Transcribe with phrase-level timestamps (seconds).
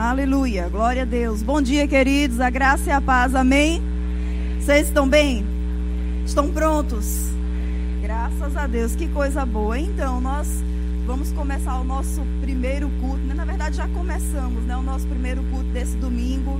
[0.00, 1.42] Aleluia, glória a Deus.
[1.42, 3.82] Bom dia, queridos, a graça e a paz, amém?
[4.58, 5.44] Vocês estão bem?
[6.24, 7.28] Estão prontos?
[8.00, 9.78] Graças a Deus, que coisa boa.
[9.78, 10.64] Então, nós
[11.06, 13.34] vamos começar o nosso primeiro culto, né?
[13.34, 14.74] na verdade já começamos, né?
[14.74, 16.58] O nosso primeiro culto desse domingo.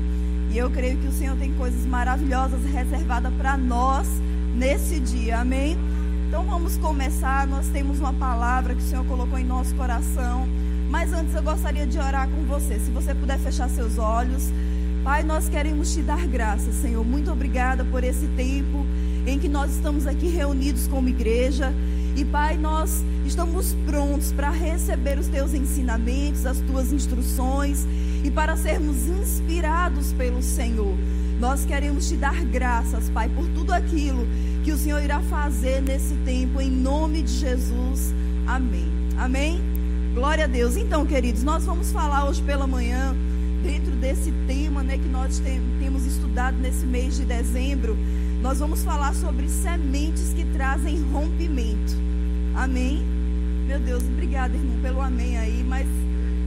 [0.51, 4.07] E eu creio que o Senhor tem coisas maravilhosas reservadas para nós
[4.55, 5.79] nesse dia, amém?
[6.29, 7.47] Então vamos começar.
[7.47, 10.47] Nós temos uma palavra que o Senhor colocou em nosso coração.
[10.91, 12.79] Mas antes eu gostaria de orar com você.
[12.81, 14.51] Se você puder fechar seus olhos.
[15.05, 17.03] Pai, nós queremos te dar graças, Senhor.
[17.05, 18.85] Muito obrigada por esse tempo
[19.27, 21.73] em que nós estamos aqui reunidos como igreja.
[22.17, 27.87] E Pai, nós estamos prontos para receber os teus ensinamentos, as tuas instruções
[28.25, 30.95] e para sermos inspirados pelo Senhor.
[31.39, 34.27] Nós queremos te dar graças, Pai, por tudo aquilo
[34.65, 38.13] que o Senhor irá fazer nesse tempo, em nome de Jesus.
[38.47, 38.87] Amém.
[39.17, 39.70] Amém?
[40.15, 40.77] Glória a Deus.
[40.77, 43.15] Então, queridos, nós vamos falar hoje pela manhã,
[43.63, 47.97] dentro desse tema né, que nós tem, temos estudado nesse mês de dezembro,
[48.43, 51.95] nós vamos falar sobre sementes que trazem rompimento.
[52.57, 53.05] Amém?
[53.67, 55.87] Meu Deus, obrigada, irmão, pelo amém aí, mas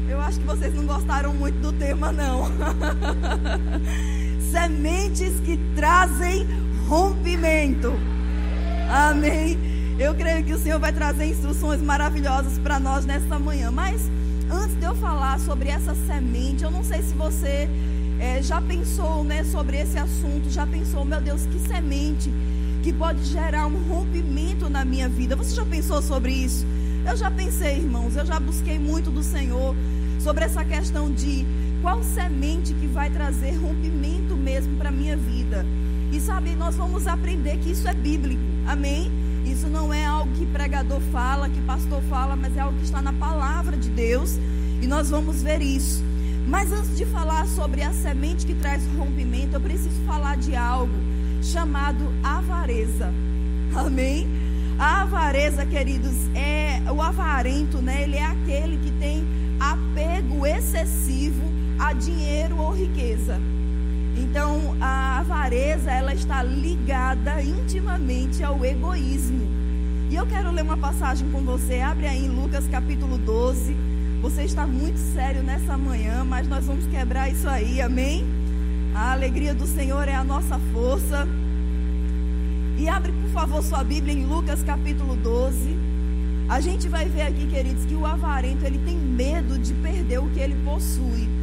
[0.10, 2.52] eu acho que vocês não gostaram muito do tema, não.
[4.52, 6.46] sementes que trazem
[6.90, 7.94] rompimento.
[8.90, 9.73] Amém.
[10.00, 13.70] Eu creio que o Senhor vai trazer instruções maravilhosas para nós nessa manhã.
[13.70, 14.02] Mas
[14.50, 17.70] antes de eu falar sobre essa semente, eu não sei se você
[18.20, 22.32] é, já pensou né, sobre esse assunto, já pensou, meu Deus, que semente
[22.82, 25.36] que pode gerar um rompimento na minha vida.
[25.36, 26.66] Você já pensou sobre isso?
[27.08, 29.76] Eu já pensei, irmãos, eu já busquei muito do Senhor
[30.20, 31.46] sobre essa questão de
[31.82, 35.66] qual semente que vai trazer rompimento mesmo para a minha vida.
[36.12, 38.42] E sabe, nós vamos aprender que isso é bíblico.
[38.68, 39.23] Amém?
[39.46, 43.02] Isso não é algo que pregador fala, que pastor fala, mas é algo que está
[43.02, 44.38] na palavra de Deus.
[44.82, 46.04] E nós vamos ver isso.
[46.48, 50.94] Mas antes de falar sobre a semente que traz rompimento, eu preciso falar de algo
[51.42, 53.14] chamado avareza.
[53.76, 54.28] Amém?
[54.78, 58.04] A avareza, queridos, é o avarento, né?
[58.04, 59.26] Ele é aquele que tem
[59.60, 61.44] apego excessivo
[61.80, 63.40] a dinheiro ou riqueza.
[64.34, 69.48] Então, a avareza, ela está ligada intimamente ao egoísmo.
[70.10, 71.82] E eu quero ler uma passagem com você.
[71.82, 73.78] Abre aí Lucas capítulo 12.
[74.24, 78.26] Você está muito sério nessa manhã, mas nós vamos quebrar isso aí, amém?
[78.96, 81.28] A alegria do Senhor é a nossa força.
[82.80, 85.78] E abre, por favor, sua Bíblia em Lucas capítulo 12.
[86.50, 90.28] A gente vai ver aqui, queridos, que o avarento ele tem medo de perder o
[90.32, 91.43] que ele possui.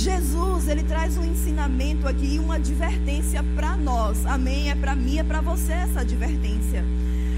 [0.00, 4.24] Jesus, ele traz um ensinamento aqui, uma advertência para nós.
[4.24, 4.70] Amém?
[4.70, 6.82] É para mim, é para você essa advertência.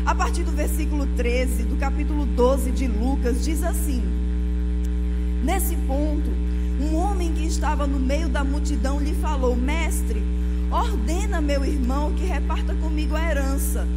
[0.07, 4.01] A partir do versículo 13, do capítulo 12 de Lucas, diz assim:
[5.43, 6.31] Nesse ponto,
[6.81, 10.23] um homem que estava no meio da multidão lhe falou: Mestre,
[10.71, 13.89] ordena meu irmão que reparta comigo a herança.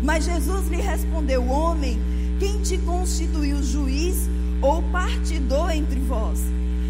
[0.00, 2.00] Mas Jesus lhe respondeu: Homem,
[2.38, 4.30] quem te constituiu juiz
[4.60, 6.38] ou partidor entre vós?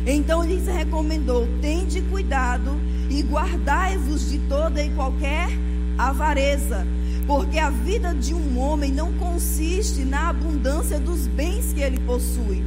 [0.07, 2.73] Então lhes recomendou: tende cuidado
[3.09, 5.49] e guardai-vos de toda e qualquer
[5.97, 6.87] avareza,
[7.27, 12.63] porque a vida de um homem não consiste na abundância dos bens que ele possui.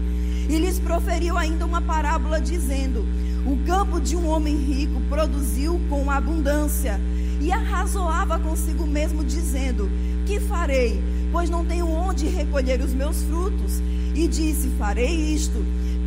[0.48, 3.06] E lhes proferiu ainda uma parábola dizendo:
[3.46, 7.00] O campo de um homem rico produziu com abundância,
[7.42, 9.90] e arrazoava consigo mesmo, dizendo:
[10.26, 11.04] Que farei?
[11.32, 13.82] Pois não tenho onde recolher os meus frutos.
[14.16, 15.66] E disse: Farei isto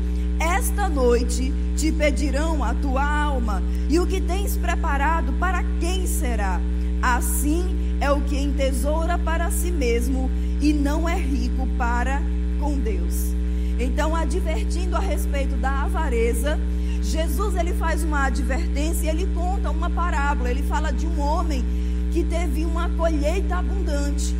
[0.68, 6.60] esta noite te pedirão a tua alma, e o que tens preparado para quem será?
[7.02, 10.30] Assim é o que entesoura para si mesmo
[10.62, 12.22] e não é rico para
[12.60, 13.34] com Deus.
[13.80, 16.60] Então, advertindo a respeito da avareza,
[17.02, 20.52] Jesus ele faz uma advertência e ele conta uma parábola.
[20.52, 21.64] Ele fala de um homem
[22.12, 24.36] que teve uma colheita abundante.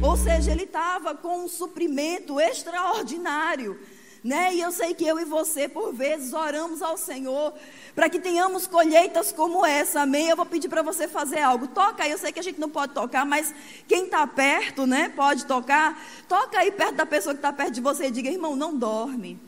[0.00, 3.78] Ou seja, ele estava com um suprimento extraordinário
[4.22, 4.54] né?
[4.54, 7.52] E eu sei que eu e você, por vezes, oramos ao Senhor
[7.94, 10.28] para que tenhamos colheitas como essa, amém?
[10.28, 11.66] Eu vou pedir para você fazer algo.
[11.66, 13.52] Toca aí, eu sei que a gente não pode tocar, mas
[13.88, 16.00] quem está perto, né, pode tocar.
[16.28, 19.40] Toca aí perto da pessoa que está perto de você e diga, irmão, não dorme.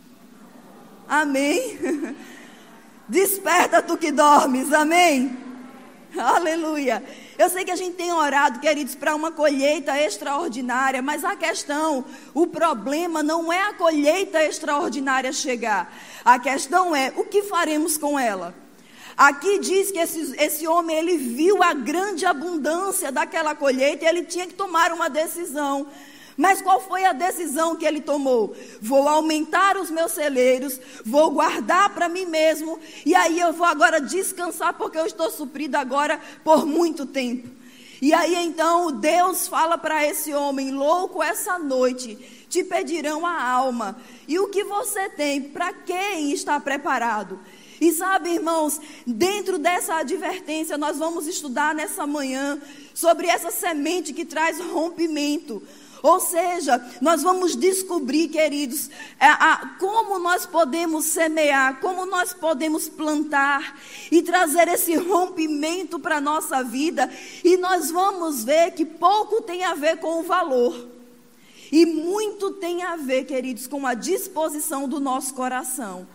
[1.09, 1.79] Amém?
[3.09, 5.44] Desperta tu que dormes, amém?
[6.19, 7.03] Aleluia.
[7.39, 12.05] Eu sei que a gente tem orado, queridos, para uma colheita extraordinária, mas a questão,
[12.33, 15.93] o problema não é a colheita extraordinária chegar.
[16.25, 18.55] A questão é o que faremos com ela.
[19.17, 24.25] Aqui diz que esse, esse homem ele viu a grande abundância daquela colheita e ele
[24.25, 25.87] tinha que tomar uma decisão.
[26.37, 28.55] Mas qual foi a decisão que ele tomou?
[28.81, 34.01] Vou aumentar os meus celeiros, vou guardar para mim mesmo, e aí eu vou agora
[34.01, 37.49] descansar, porque eu estou suprido agora por muito tempo.
[38.03, 42.17] E aí então Deus fala para esse homem: louco, essa noite
[42.49, 43.97] te pedirão a alma,
[44.27, 47.39] e o que você tem, para quem está preparado?
[47.81, 52.61] E sabe, irmãos, dentro dessa advertência, nós vamos estudar nessa manhã
[52.95, 55.63] sobre essa semente que traz rompimento.
[56.05, 59.27] Ou seja, nós vamos descobrir, queridos, é,
[59.79, 63.81] como nós podemos semear, como nós podemos plantar
[64.13, 67.11] e trazer esse rompimento para a nossa vida.
[67.43, 70.89] E nós vamos ver que pouco tem a ver com o valor.
[71.73, 76.07] E muito tem a ver, queridos, com a disposição do nosso coração.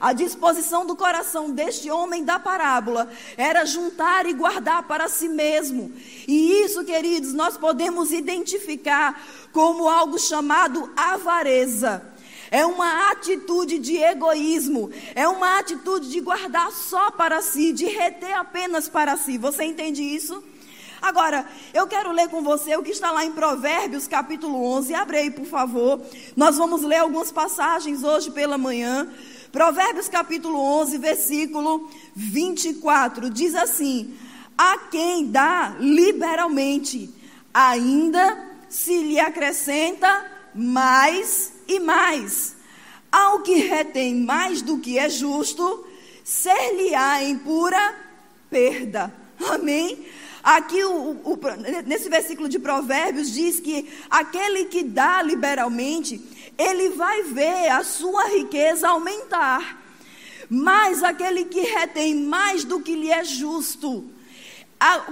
[0.00, 5.92] A disposição do coração deste homem da parábola era juntar e guardar para si mesmo.
[6.28, 9.20] E isso, queridos, nós podemos identificar
[9.52, 12.02] como algo chamado avareza.
[12.50, 18.34] É uma atitude de egoísmo, é uma atitude de guardar só para si, de reter
[18.34, 19.36] apenas para si.
[19.36, 20.42] Você entende isso?
[21.00, 24.94] Agora, eu quero ler com você o que está lá em Provérbios, capítulo 11.
[24.94, 26.00] Abre aí, por favor.
[26.34, 29.08] Nós vamos ler algumas passagens hoje pela manhã.
[29.56, 34.14] Provérbios capítulo 11, versículo 24, diz assim:
[34.58, 37.08] A quem dá liberalmente,
[37.54, 42.54] ainda se lhe acrescenta mais e mais.
[43.10, 45.86] Ao que retém mais do que é justo,
[46.22, 47.94] ser-lhe-á em pura
[48.50, 49.10] perda.
[49.40, 50.04] Amém?
[50.46, 51.40] Aqui, o, o,
[51.86, 56.18] nesse versículo de Provérbios, diz que aquele que dá liberalmente,
[56.58, 59.82] ele vai ver a sua riqueza aumentar.
[60.48, 64.04] Mas aquele que retém mais do que lhe é justo,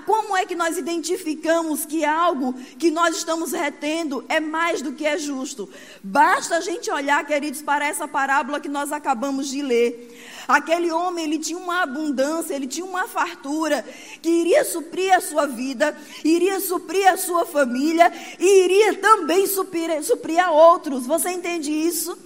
[0.04, 5.06] como é que nós identificamos que algo que nós estamos retendo é mais do que
[5.06, 5.68] é justo?
[6.02, 10.33] Basta a gente olhar, queridos, para essa parábola que nós acabamos de ler.
[10.46, 13.84] Aquele homem, ele tinha uma abundância, ele tinha uma fartura
[14.20, 20.02] que iria suprir a sua vida, iria suprir a sua família e iria também suprir,
[20.02, 21.06] suprir a outros.
[21.06, 22.16] Você entende isso?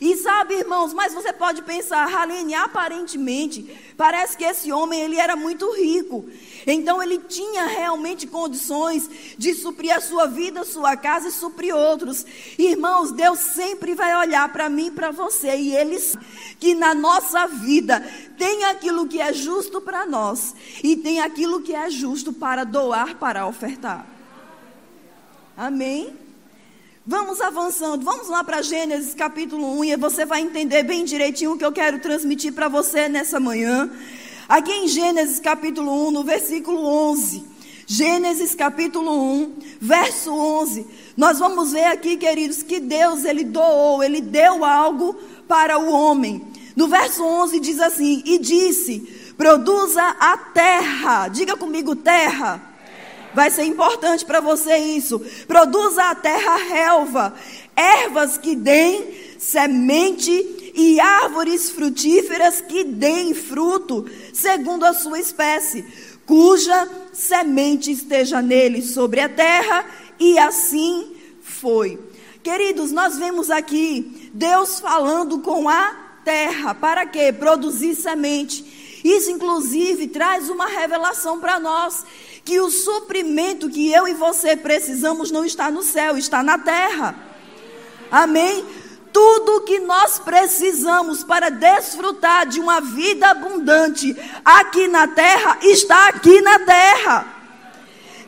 [0.00, 3.62] E sabe, irmãos, mas você pode pensar, Haline, aparentemente,
[3.96, 6.28] parece que esse homem ele era muito rico.
[6.66, 12.24] Então ele tinha realmente condições de suprir a sua vida, sua casa e suprir outros.
[12.58, 15.98] Irmãos, Deus sempre vai olhar para mim e para você e ele
[16.58, 18.00] que na nossa vida
[18.38, 23.16] tem aquilo que é justo para nós e tem aquilo que é justo para doar,
[23.16, 24.06] para ofertar.
[25.56, 26.16] Amém?
[27.04, 31.58] Vamos avançando, vamos lá para Gênesis capítulo 1 e você vai entender bem direitinho o
[31.58, 33.90] que eu quero transmitir para você nessa manhã.
[34.52, 37.42] Aqui em Gênesis capítulo 1, no versículo 11.
[37.86, 40.86] Gênesis capítulo 1, verso 11.
[41.16, 45.14] Nós vamos ver aqui, queridos, que Deus ele doou, ele deu algo
[45.48, 46.44] para o homem.
[46.76, 49.00] No verso 11 diz assim: E disse:
[49.38, 51.28] Produza a terra.
[51.28, 52.60] Diga comigo, terra
[53.34, 55.18] Vai ser importante para você isso.
[55.46, 57.34] Produza a terra relva,
[57.74, 65.84] ervas que deem semente e árvores frutíferas que deem fruto, segundo a sua espécie,
[66.24, 69.84] cuja semente esteja nele sobre a terra,
[70.18, 71.98] e assim foi.
[72.42, 77.32] Queridos, nós vemos aqui Deus falando com a terra, para quê?
[77.32, 79.00] Produzir semente.
[79.04, 82.04] Isso, inclusive, traz uma revelação para nós
[82.44, 87.14] que o suprimento que eu e você precisamos não está no céu, está na terra.
[88.10, 88.64] Amém?
[89.12, 96.40] Tudo que nós precisamos para desfrutar de uma vida abundante aqui na terra está aqui
[96.40, 97.42] na terra.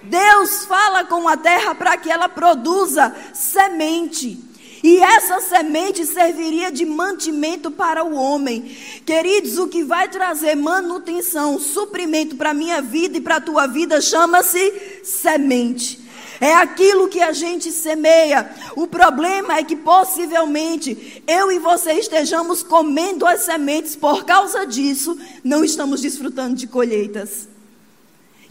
[0.02, 4.38] Deus fala com a terra para que ela produza semente.
[4.82, 8.76] E essa semente serviria de mantimento para o homem.
[9.06, 13.66] Queridos, o que vai trazer manutenção, suprimento para a minha vida e para a tua
[13.66, 16.03] vida chama-se semente.
[16.44, 18.50] É aquilo que a gente semeia.
[18.76, 25.18] O problema é que possivelmente eu e você estejamos comendo as sementes, por causa disso,
[25.42, 27.48] não estamos desfrutando de colheitas.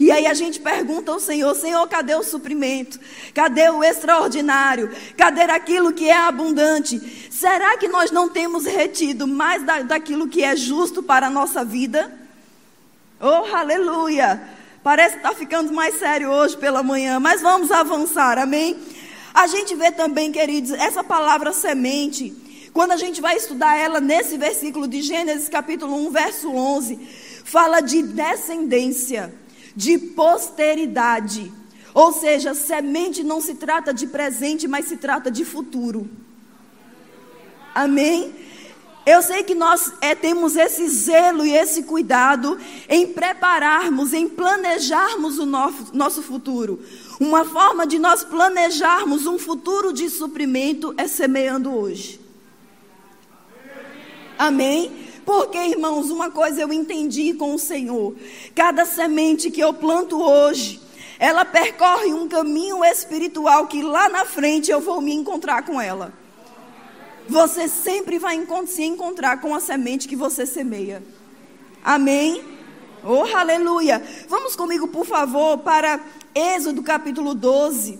[0.00, 2.98] E aí a gente pergunta ao Senhor: Senhor, cadê o suprimento?
[3.32, 4.90] Cadê o extraordinário?
[5.16, 6.98] Cadê aquilo que é abundante?
[7.30, 11.64] Será que nós não temos retido mais da, daquilo que é justo para a nossa
[11.64, 12.12] vida?
[13.20, 14.53] Oh, aleluia!
[14.84, 18.76] Parece que está ficando mais sério hoje pela manhã, mas vamos avançar, amém?
[19.32, 22.34] A gente vê também, queridos, essa palavra semente,
[22.70, 26.98] quando a gente vai estudar ela nesse versículo de Gênesis capítulo 1, verso 11,
[27.44, 29.34] fala de descendência,
[29.74, 31.50] de posteridade.
[31.94, 36.10] Ou seja, semente não se trata de presente, mas se trata de futuro.
[37.74, 38.34] Amém?
[39.06, 42.58] Eu sei que nós é, temos esse zelo e esse cuidado
[42.88, 46.82] em prepararmos, em planejarmos o nosso, nosso futuro.
[47.20, 52.18] Uma forma de nós planejarmos um futuro de suprimento é semeando hoje.
[54.38, 54.90] Amém?
[55.24, 58.14] Porque, irmãos, uma coisa eu entendi com o Senhor:
[58.54, 60.80] cada semente que eu planto hoje,
[61.18, 66.23] ela percorre um caminho espiritual que lá na frente eu vou me encontrar com ela.
[67.28, 71.02] Você sempre vai se encontrar com a semente que você semeia.
[71.82, 72.42] Amém?
[73.02, 74.02] Oh, aleluia!
[74.28, 76.00] Vamos comigo, por favor, para
[76.34, 77.98] Êxodo capítulo 12.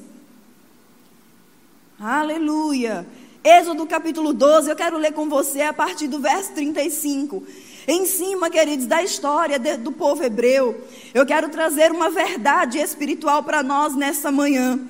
[2.00, 3.06] Aleluia!
[3.42, 7.42] Êxodo capítulo 12, eu quero ler com você a partir do verso 35.
[7.86, 13.42] Em cima, queridos, da história de, do povo hebreu, eu quero trazer uma verdade espiritual
[13.42, 14.80] para nós nessa manhã.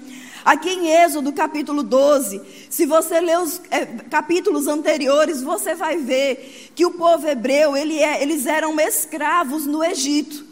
[0.44, 6.70] Aqui em Êxodo capítulo 12, se você ler os é, capítulos anteriores, você vai ver
[6.74, 10.44] que o povo hebreu, ele é, eles eram escravos no Egito.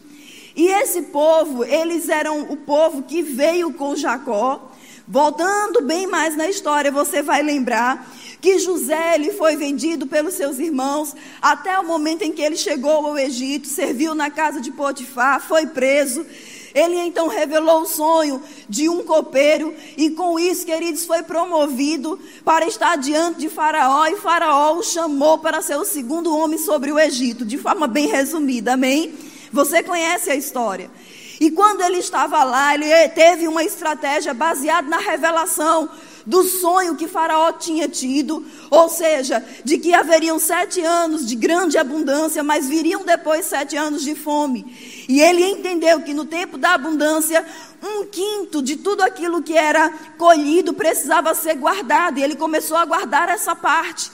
[0.57, 4.73] E esse povo, eles eram o povo que veio com Jacó,
[5.07, 8.09] Voltando bem mais na história, você vai lembrar
[8.41, 13.07] que José ele foi vendido pelos seus irmãos até o momento em que ele chegou
[13.07, 16.25] ao Egito, serviu na casa de Potifar, foi preso.
[16.75, 22.67] Ele então revelou o sonho de um copeiro e com isso, queridos, foi promovido para
[22.67, 26.99] estar diante de Faraó e Faraó o chamou para ser o segundo homem sobre o
[26.99, 29.15] Egito, de forma bem resumida, amém?
[29.53, 30.91] Você conhece a história.
[31.39, 35.91] E quando ele estava lá, ele teve uma estratégia baseada na revelação
[36.27, 41.79] do sonho que Faraó tinha tido, ou seja, de que haveriam sete anos de grande
[41.79, 45.05] abundância, mas viriam depois sete anos de fome.
[45.09, 47.45] E ele entendeu que no tempo da abundância,
[47.83, 52.85] um quinto de tudo aquilo que era colhido precisava ser guardado, e ele começou a
[52.85, 54.11] guardar essa parte.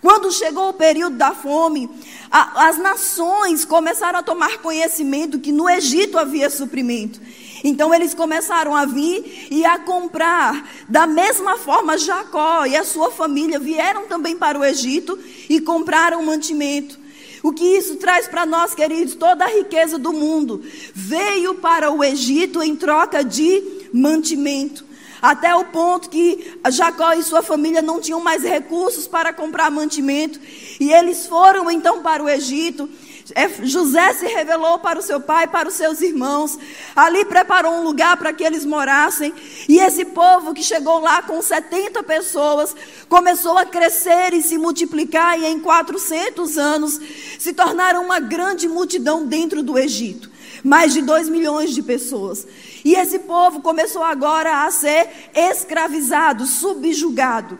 [0.00, 1.90] Quando chegou o período da fome,
[2.30, 7.20] a, as nações começaram a tomar conhecimento que no Egito havia suprimento.
[7.64, 10.68] Então eles começaram a vir e a comprar.
[10.88, 16.24] Da mesma forma, Jacó e a sua família vieram também para o Egito e compraram
[16.24, 16.98] mantimento.
[17.42, 19.14] O que isso traz para nós, queridos?
[19.14, 20.62] Toda a riqueza do mundo
[20.92, 23.62] veio para o Egito em troca de
[23.92, 24.84] mantimento.
[25.20, 30.38] Até o ponto que Jacó e sua família não tinham mais recursos para comprar mantimento.
[30.78, 32.88] E eles foram então para o Egito.
[33.34, 36.58] É, José se revelou para o seu pai, para os seus irmãos.
[36.94, 39.34] Ali preparou um lugar para que eles morassem.
[39.68, 42.74] E esse povo que chegou lá com 70 pessoas
[43.08, 45.38] começou a crescer e se multiplicar.
[45.38, 47.00] E em 400 anos
[47.38, 52.46] se tornaram uma grande multidão dentro do Egito mais de 2 milhões de pessoas.
[52.84, 57.58] E esse povo começou agora a ser escravizado, subjugado.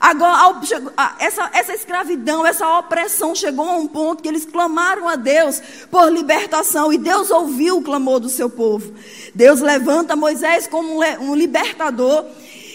[0.00, 0.60] Agora,
[1.18, 6.10] essa, essa escravidão, essa opressão chegou a um ponto que eles clamaram a Deus por
[6.12, 8.94] libertação e Deus ouviu o clamor do seu povo.
[9.34, 12.24] Deus levanta Moisés como um libertador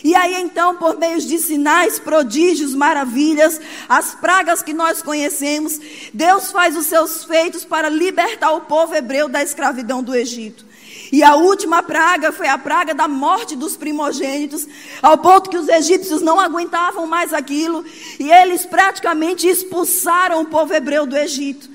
[0.03, 5.79] e aí então, por meio de sinais, prodígios, maravilhas, as pragas que nós conhecemos,
[6.13, 10.65] Deus faz os seus feitos para libertar o povo hebreu da escravidão do Egito.
[11.13, 14.67] E a última praga foi a praga da morte dos primogênitos,
[14.99, 17.85] ao ponto que os egípcios não aguentavam mais aquilo,
[18.19, 21.69] e eles praticamente expulsaram o povo hebreu do Egito.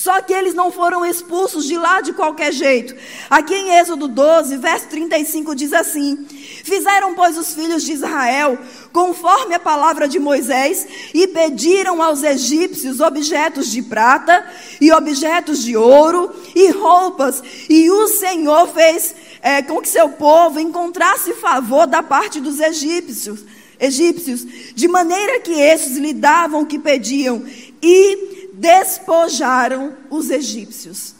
[0.00, 2.96] Só que eles não foram expulsos de lá de qualquer jeito.
[3.28, 6.26] Aqui em Êxodo 12, verso 35 diz assim:
[6.64, 8.58] Fizeram, pois, os filhos de Israel,
[8.94, 14.42] conforme a palavra de Moisés, e pediram aos egípcios objetos de prata,
[14.80, 20.58] e objetos de ouro, e roupas, e o Senhor fez é, com que seu povo
[20.58, 23.44] encontrasse favor da parte dos egípcios
[23.78, 27.42] egípcios, de maneira que esses lhe davam o que pediam,
[27.82, 31.14] e despojaram os egípcios.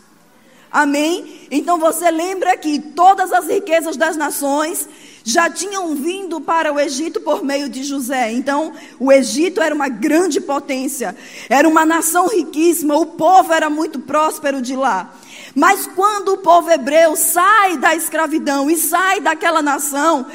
[0.71, 1.49] Amém?
[1.51, 4.89] Então você lembra que todas as riquezas das nações
[5.25, 8.31] já tinham vindo para o Egito por meio de José.
[8.33, 11.17] Então, o Egito era uma grande potência,
[11.49, 15.13] era uma nação riquíssima, o povo era muito próspero de lá.
[15.55, 20.27] Mas quando o povo hebreu sai da escravidão e sai daquela nação,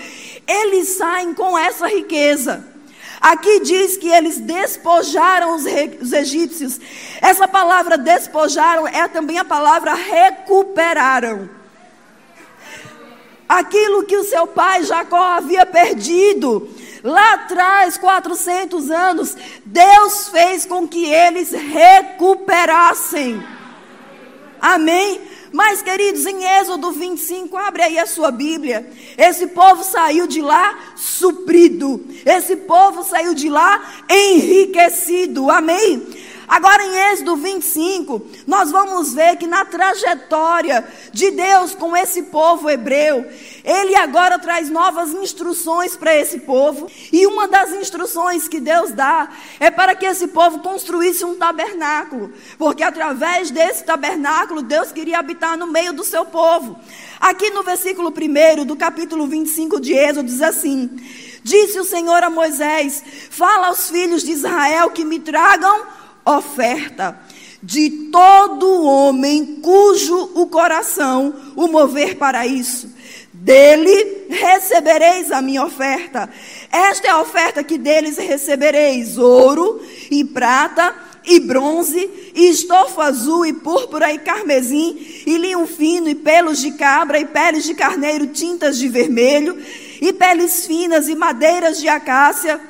[0.47, 2.74] eles saem com essa riqueza.
[3.25, 5.63] Aqui diz que eles despojaram os,
[5.99, 6.79] os, egípcios.
[7.19, 11.49] Essa palavra despojaram é também a palavra recuperaram.
[13.49, 16.69] aquilo que o seu pai Jacó havia perdido.
[17.03, 23.43] Lá atrás, 400 anos, Deus fez com que eles recuperassem.
[24.61, 25.19] Amém?
[25.55, 28.91] Mas, queridos, em Êxodo 25, abre aí a sua Bíblia.
[29.17, 32.05] Esse povo saiu de lá suprido.
[32.25, 35.49] Esse povo saiu de lá enriquecido.
[35.49, 36.05] Amém?
[36.47, 42.69] Agora em Êxodo 25, nós vamos ver que na trajetória de Deus com esse povo
[42.69, 43.25] hebreu,
[43.63, 46.89] ele agora traz novas instruções para esse povo.
[47.11, 52.31] E uma das instruções que Deus dá é para que esse povo construísse um tabernáculo,
[52.57, 56.79] porque através desse tabernáculo Deus queria habitar no meio do seu povo.
[57.19, 60.89] Aqui no versículo 1 do capítulo 25 de Êxodo diz assim:
[61.43, 65.94] Disse o Senhor a Moisés: Fala aos filhos de Israel que me tragam
[66.25, 67.19] oferta
[67.61, 72.93] de todo homem cujo o coração o mover para isso.
[73.33, 76.29] Dele recebereis a minha oferta.
[76.71, 80.95] Esta é a oferta que deles recebereis: ouro e prata
[81.27, 86.71] e bronze, e estofo azul, e púrpura, e carmesim, e linho fino, e pelos de
[86.73, 89.57] cabra, e peles de carneiro, tintas de vermelho,
[89.99, 92.61] e peles finas, e madeiras de acácia,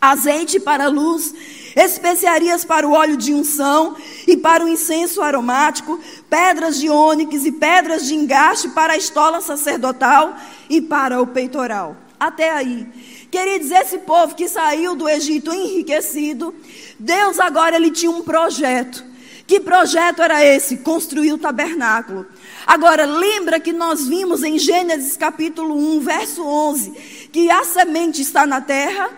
[0.00, 1.32] azeite para luz,
[1.74, 6.00] especiarias para o óleo de unção e para o incenso aromático,
[6.30, 10.36] pedras de ônix e pedras de engaste para a estola sacerdotal
[10.68, 11.96] e para o peitoral.
[12.18, 12.86] Até aí.
[13.30, 16.54] Queridos, esse povo que saiu do Egito enriquecido,
[16.98, 19.04] Deus agora ele tinha um projeto.
[19.46, 20.78] Que projeto era esse?
[20.78, 22.26] Construir o tabernáculo.
[22.66, 28.46] Agora, lembra que nós vimos em Gênesis capítulo 1, verso 11, que a semente está
[28.46, 29.10] na terra,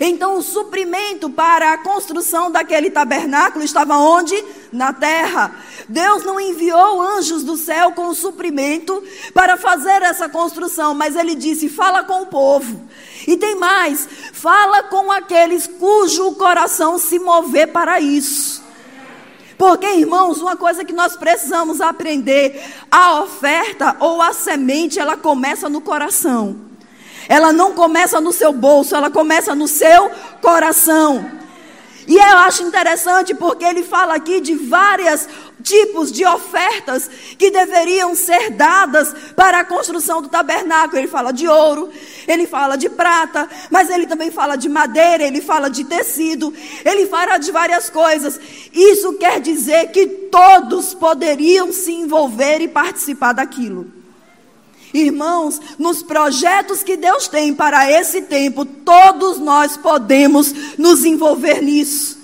[0.00, 4.34] então, o suprimento para a construção daquele tabernáculo estava onde?
[4.72, 5.54] Na terra.
[5.88, 11.68] Deus não enviou anjos do céu com suprimento para fazer essa construção, mas ele disse:
[11.68, 12.82] fala com o povo.
[13.26, 18.64] E tem mais: fala com aqueles cujo coração se mover para isso.
[19.56, 25.70] Porque, irmãos, uma coisa que nós precisamos aprender: a oferta ou a semente, ela começa
[25.70, 26.65] no coração.
[27.28, 30.10] Ela não começa no seu bolso, ela começa no seu
[30.40, 31.36] coração.
[32.06, 35.28] E eu acho interessante porque ele fala aqui de vários
[35.60, 40.98] tipos de ofertas que deveriam ser dadas para a construção do tabernáculo.
[40.98, 41.90] Ele fala de ouro,
[42.28, 47.06] ele fala de prata, mas ele também fala de madeira, ele fala de tecido, ele
[47.06, 48.38] fala de várias coisas.
[48.72, 53.90] Isso quer dizer que todos poderiam se envolver e participar daquilo.
[54.96, 62.16] Irmãos, nos projetos que Deus tem para esse tempo, todos nós podemos nos envolver nisso.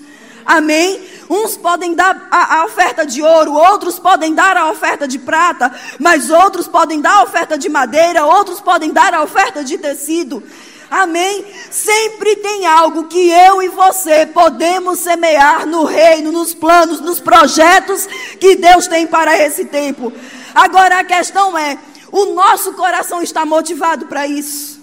[0.46, 0.98] Amém?
[1.28, 6.30] Uns podem dar a, oferta de ouro, outros podem dar a oferta de prata, mas
[6.30, 10.42] outros podem dar a oferta de madeira, outros podem dar a oferta de tecido.
[10.90, 11.44] Amém?
[11.70, 18.06] Sempre tem algo que eu e você podemos semear no reino, nos planos, nos projetos
[18.40, 20.12] que Deus tem para esse tempo.
[20.54, 21.78] Agora a questão é:
[22.12, 24.81] o nosso coração está motivado para isso.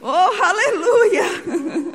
[0.00, 1.24] Oh, aleluia!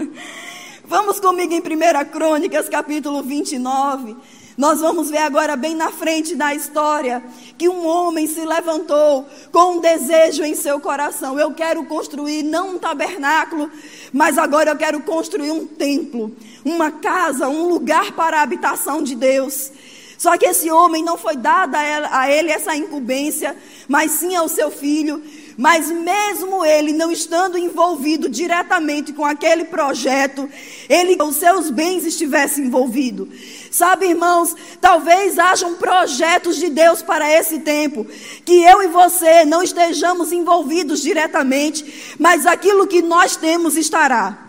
[0.85, 4.15] Vamos comigo em 1 Crônicas, capítulo 29.
[4.57, 7.23] Nós vamos ver agora, bem na frente da história,
[7.57, 11.39] que um homem se levantou com um desejo em seu coração.
[11.39, 13.71] Eu quero construir não um tabernáculo,
[14.11, 19.15] mas agora eu quero construir um templo, uma casa, um lugar para a habitação de
[19.15, 19.71] Deus.
[20.19, 21.77] Só que esse homem não foi dada
[22.11, 23.55] a ele essa incumbência,
[23.87, 25.23] mas sim ao seu filho.
[25.57, 30.49] Mas mesmo ele não estando envolvido diretamente com aquele projeto,
[30.89, 33.29] ele, os seus bens estivessem envolvidos.
[33.71, 38.05] Sabe, irmãos, talvez hajam projetos de Deus para esse tempo,
[38.43, 44.48] que eu e você não estejamos envolvidos diretamente, mas aquilo que nós temos estará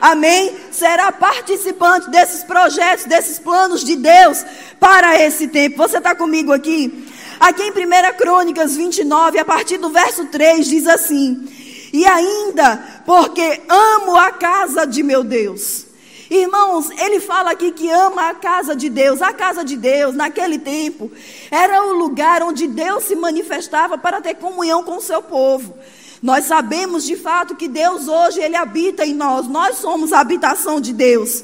[0.00, 4.44] amém, será participante desses projetos, desses planos de Deus
[4.78, 5.76] para esse tempo.
[5.76, 7.06] Você está comigo aqui?
[7.38, 11.48] Aqui em 1 Crônicas 29, a partir do verso 3, diz assim:
[11.92, 15.86] E ainda, porque amo a casa de meu Deus.
[16.30, 19.20] Irmãos, ele fala aqui que ama a casa de Deus.
[19.20, 21.10] A casa de Deus, naquele tempo,
[21.50, 25.74] era o lugar onde Deus se manifestava para ter comunhão com o seu povo.
[26.22, 29.46] Nós sabemos de fato que Deus hoje ele habita em nós.
[29.48, 31.42] Nós somos a habitação de Deus.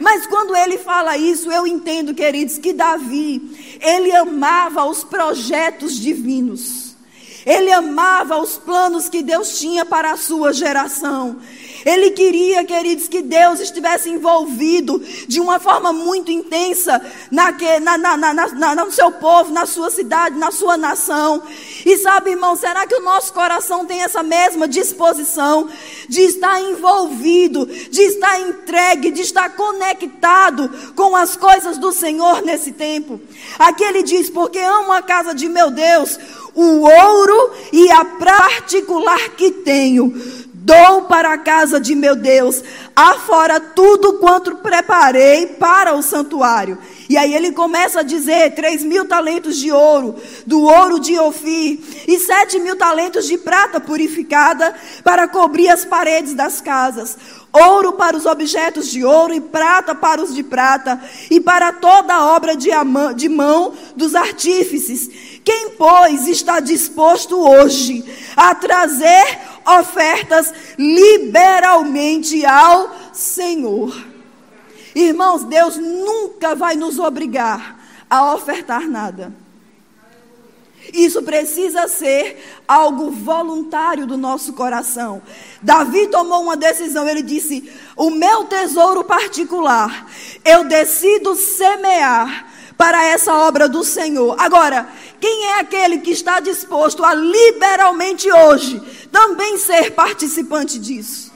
[0.00, 6.96] Mas quando ele fala isso, eu entendo, queridos, que Davi, ele amava os projetos divinos.
[7.44, 11.36] Ele amava os planos que Deus tinha para a sua geração.
[11.84, 18.34] Ele queria, queridos, que Deus estivesse envolvido de uma forma muito intensa na, na, na,
[18.34, 21.42] na, no seu povo, na sua cidade, na sua nação.
[21.84, 25.68] E sabe, irmão, será que o nosso coração tem essa mesma disposição
[26.08, 32.72] de estar envolvido, de estar entregue, de estar conectado com as coisas do Senhor nesse
[32.72, 33.20] tempo?
[33.58, 36.18] Aqui ele diz: Porque amo a casa de meu Deus,
[36.54, 42.62] o ouro e a particular que tenho Dou para a casa de meu Deus,
[42.94, 46.76] afora tudo quanto preparei para o santuário.
[47.08, 51.80] E aí ele começa a dizer: três mil talentos de ouro, do ouro de Ofir,
[52.06, 57.16] e sete mil talentos de prata purificada para cobrir as paredes das casas.
[57.50, 62.14] Ouro para os objetos de ouro e prata para os de prata, e para toda
[62.14, 62.68] a obra de,
[63.16, 65.29] de mão dos artífices.
[65.44, 68.04] Quem, pois, está disposto hoje
[68.36, 74.10] a trazer ofertas liberalmente ao Senhor.
[74.94, 79.32] Irmãos, Deus nunca vai nos obrigar a ofertar nada.
[80.92, 85.22] Isso precisa ser algo voluntário do nosso coração.
[85.62, 90.06] Davi tomou uma decisão, ele disse: O meu tesouro particular,
[90.44, 92.46] eu decido semear
[92.80, 94.34] para essa obra do Senhor.
[94.38, 94.88] Agora,
[95.20, 98.80] quem é aquele que está disposto a liberalmente hoje
[99.12, 101.30] também ser participante disso?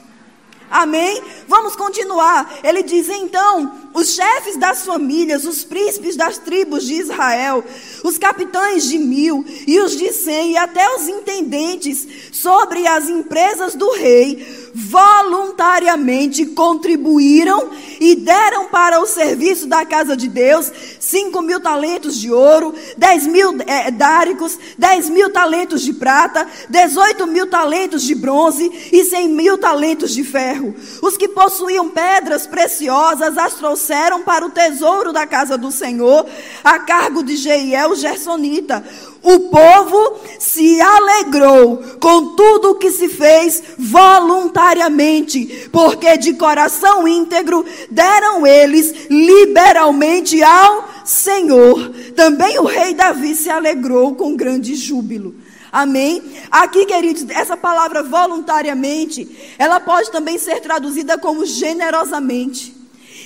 [0.71, 1.21] Amém?
[1.47, 2.51] Vamos continuar.
[2.63, 7.63] Ele diz então: os chefes das famílias, os príncipes das tribos de Israel,
[8.03, 13.75] os capitães de mil e os de cem, e até os intendentes sobre as empresas
[13.75, 21.61] do rei, voluntariamente contribuíram e deram para o serviço da casa de Deus cinco mil
[21.61, 28.03] talentos de ouro, dez mil é, dáricos, dez mil talentos de prata, dezoito mil talentos
[28.03, 30.75] de bronze e cem mil talentos de ferro.
[31.01, 36.25] Os que possuíam pedras preciosas as trouxeram para o tesouro da casa do Senhor,
[36.61, 38.83] a cargo de Jeiel Gersonita
[39.25, 47.65] o povo se alegrou com tudo o que se fez voluntariamente, porque de coração íntegro
[47.89, 51.89] deram eles liberalmente ao Senhor.
[52.15, 55.33] Também o rei Davi se alegrou com grande júbilo.
[55.71, 56.21] Amém?
[56.51, 62.75] Aqui, queridos, essa palavra voluntariamente, ela pode também ser traduzida como generosamente.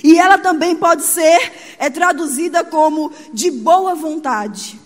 [0.02, 4.79] E ela também pode ser é, traduzida como de boa vontade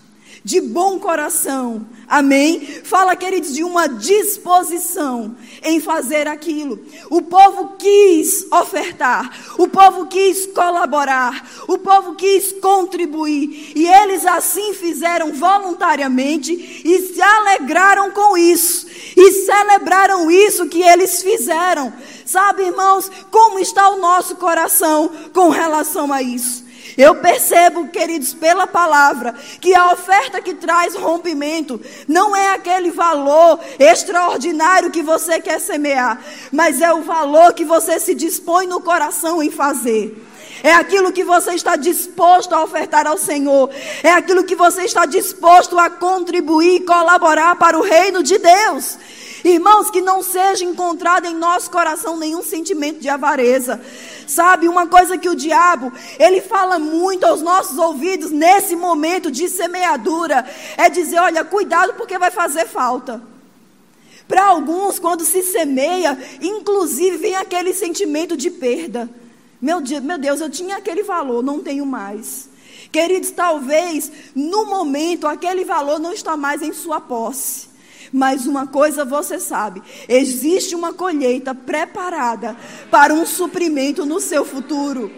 [0.44, 1.86] de bom coração.
[2.06, 2.60] Amém?
[2.84, 6.78] Fala, queridos, de uma disposição em fazer aquilo.
[7.08, 13.72] O povo quis ofertar, o povo quis colaborar, o povo quis contribuir.
[13.74, 16.52] E eles assim fizeram voluntariamente
[16.84, 18.86] e se alegraram com isso.
[19.16, 21.90] E celebraram isso que eles fizeram.
[22.26, 26.63] Sabe, irmãos, como está o nosso coração com relação a isso?
[26.96, 33.58] Eu percebo, queridos, pela palavra, que a oferta que traz rompimento não é aquele valor
[33.78, 36.20] extraordinário que você quer semear,
[36.52, 40.24] mas é o valor que você se dispõe no coração em fazer.
[40.62, 43.68] É aquilo que você está disposto a ofertar ao Senhor.
[44.02, 48.96] É aquilo que você está disposto a contribuir colaborar para o reino de Deus.
[49.44, 53.78] Irmãos, que não seja encontrado em nosso coração nenhum sentimento de avareza.
[54.26, 59.46] Sabe, uma coisa que o diabo, ele fala muito aos nossos ouvidos nesse momento de
[59.50, 63.22] semeadura, é dizer, olha, cuidado porque vai fazer falta.
[64.26, 69.10] Para alguns, quando se semeia, inclusive vem aquele sentimento de perda.
[69.60, 72.48] Meu Deus, meu Deus, eu tinha aquele valor, não tenho mais.
[72.90, 77.73] Queridos, talvez no momento aquele valor não está mais em sua posse.
[78.16, 82.56] Mas uma coisa você sabe: existe uma colheita preparada
[82.88, 85.10] para um suprimento no seu futuro.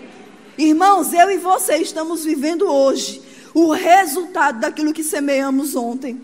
[0.56, 3.20] Irmãos, eu e você estamos vivendo hoje
[3.52, 6.18] o resultado daquilo que semeamos ontem.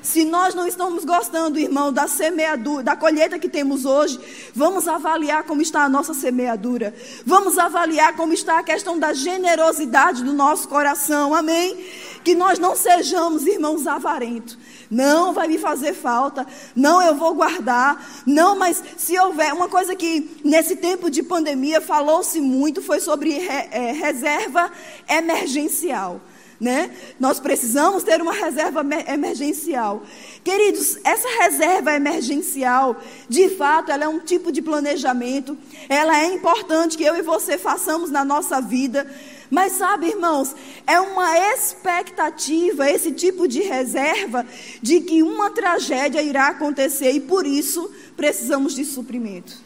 [0.00, 4.18] Se nós não estamos gostando, irmão, da semeadura, da colheita que temos hoje,
[4.54, 6.94] vamos avaliar como está a nossa semeadura.
[7.26, 11.34] Vamos avaliar como está a questão da generosidade do nosso coração.
[11.34, 11.86] Amém?
[12.22, 14.56] Que nós não sejamos, irmãos, avarentos.
[14.90, 16.46] Não vai me fazer falta.
[16.74, 18.22] Não, eu vou guardar.
[18.26, 19.52] Não, mas se houver.
[19.52, 24.70] Uma coisa que nesse tempo de pandemia falou-se muito foi sobre re, é, reserva
[25.08, 26.20] emergencial.
[26.60, 26.92] Né?
[27.18, 30.02] Nós precisamos ter uma reserva emergencial.
[30.42, 32.96] Queridos, essa reserva emergencial,
[33.28, 35.58] de fato, ela é um tipo de planejamento.
[35.88, 39.06] Ela é importante que eu e você façamos na nossa vida.
[39.54, 40.52] Mas sabe, irmãos,
[40.84, 44.44] é uma expectativa, esse tipo de reserva,
[44.82, 49.56] de que uma tragédia irá acontecer e por isso precisamos de suprimento.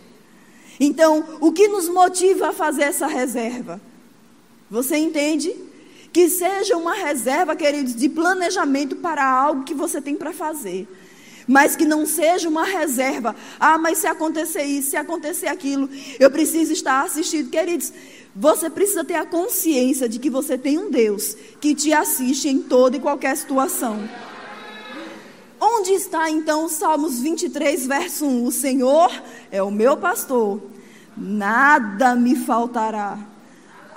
[0.78, 3.80] Então, o que nos motiva a fazer essa reserva?
[4.70, 5.56] Você entende?
[6.12, 10.86] Que seja uma reserva, queridos, de planejamento para algo que você tem para fazer.
[11.46, 13.34] Mas que não seja uma reserva.
[13.58, 15.88] Ah, mas se acontecer isso, se acontecer aquilo,
[16.20, 17.48] eu preciso estar assistido.
[17.48, 17.90] Queridos,
[18.40, 22.60] você precisa ter a consciência de que você tem um Deus que te assiste em
[22.60, 24.08] toda e qualquer situação.
[25.60, 28.46] Onde está então o Salmos 23, verso 1?
[28.46, 29.10] O Senhor
[29.50, 30.62] é o meu pastor,
[31.16, 33.18] nada me faltará.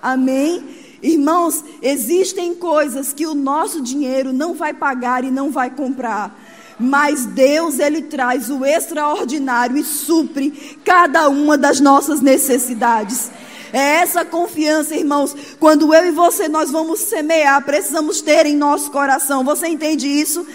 [0.01, 0.63] Amém?
[1.04, 6.36] Irmãos, existem coisas que o nosso dinheiro não vai pagar e não vai comprar.
[6.80, 13.30] Mas Deus, Ele traz o extraordinário e supre cada uma das nossas necessidades.
[13.73, 18.91] É essa confiança, irmãos, quando eu e você nós vamos semear, precisamos ter em nosso
[18.91, 19.43] coração.
[19.43, 20.45] Você entende isso?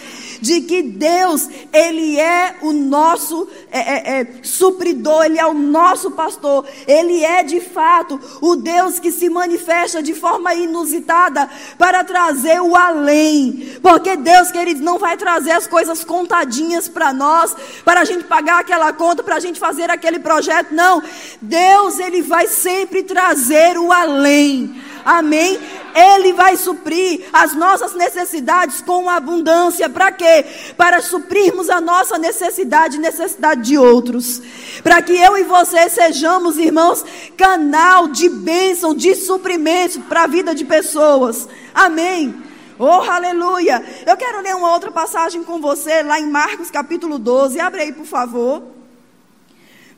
[0.41, 6.11] de que Deus, Ele é o nosso é, é, é, supridor, Ele é o nosso
[6.11, 11.49] pastor, Ele é de fato o Deus que se manifesta de forma inusitada
[11.79, 13.79] para trazer o além.
[13.83, 18.61] Porque Deus, queridos, não vai trazer as coisas contadinhas para nós, para a gente pagar
[18.61, 21.03] aquela conta, para a gente fazer aquele projeto, não.
[21.41, 24.83] Deus, Ele vai sempre trazer o além.
[25.05, 25.59] Amém?
[25.95, 29.89] Ele vai suprir as nossas necessidades com abundância.
[29.89, 30.45] Para quê?
[30.77, 34.43] Para suprirmos a nossa necessidade, necessidade de outros.
[34.83, 37.05] Para que eu e você sejamos, irmãos,
[37.37, 41.49] canal de bênção, de suprimento para a vida de pessoas.
[41.73, 42.43] Amém?
[42.79, 43.83] Oh, aleluia!
[44.05, 47.59] Eu quero ler uma outra passagem com você, lá em Marcos capítulo 12.
[47.59, 48.63] Abre aí, por favor.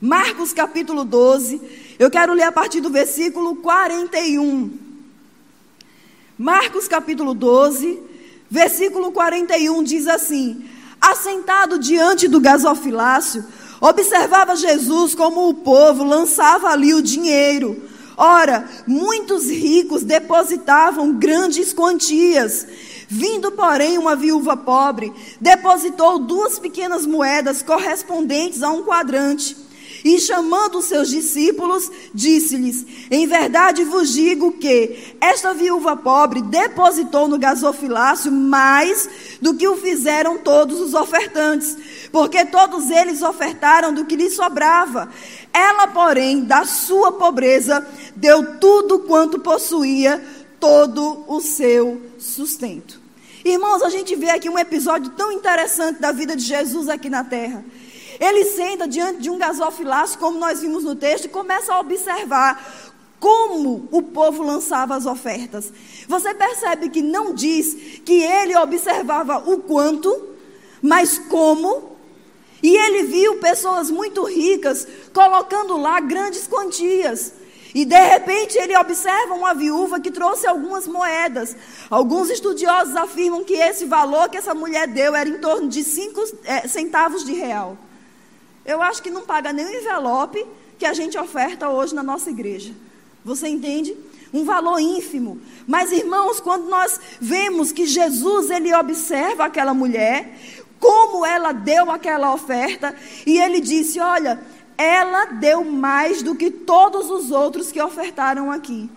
[0.01, 1.88] Marcos capítulo 12.
[1.99, 4.71] Eu quero ler a partir do versículo 41.
[6.39, 8.01] Marcos capítulo 12,
[8.49, 10.65] versículo 41 diz assim:
[11.01, 13.45] Assentado diante do gasofilácio,
[13.81, 17.83] observava Jesus como o povo lançava ali o dinheiro.
[18.17, 22.65] Ora, muitos ricos depositavam grandes quantias.
[23.09, 29.67] Vindo, porém, uma viúva pobre, depositou duas pequenas moedas correspondentes a um quadrante.
[30.05, 37.27] E chamando os seus discípulos, disse-lhes: Em verdade vos digo que esta viúva pobre depositou
[37.27, 39.09] no gasofilácio mais
[39.41, 41.77] do que o fizeram todos os ofertantes,
[42.13, 45.09] porque todos eles ofertaram do que lhe sobrava.
[45.53, 50.23] Ela, porém, da sua pobreza, deu tudo quanto possuía,
[50.61, 53.01] todo o seu sustento.
[53.45, 57.25] Irmãos, a gente vê aqui um episódio tão interessante da vida de Jesus aqui na
[57.25, 57.65] terra.
[58.20, 62.61] Ele senta diante de um gasofilácio, como nós vimos no texto, e começa a observar
[63.20, 65.72] como o povo lançava as ofertas.
[66.07, 70.28] Você percebe que não diz que ele observava o quanto,
[70.81, 71.96] mas como.
[72.62, 77.33] E ele viu pessoas muito ricas colocando lá grandes quantias.
[77.74, 81.54] E de repente ele observa uma viúva que trouxe algumas moedas.
[81.90, 86.24] Alguns estudiosos afirmam que esse valor que essa mulher deu era em torno de 5
[86.44, 87.76] é, centavos de real.
[88.64, 90.44] Eu acho que não paga nem o envelope
[90.79, 92.73] que a gente oferta hoje na nossa igreja.
[93.25, 93.97] Você entende?
[94.33, 95.40] Um valor ínfimo.
[95.66, 100.38] Mas irmãos, quando nós vemos que Jesus ele observa aquela mulher,
[100.79, 102.94] como ela deu aquela oferta,
[103.27, 104.40] e ele disse: "Olha,
[104.77, 108.88] ela deu mais do que todos os outros que ofertaram aqui".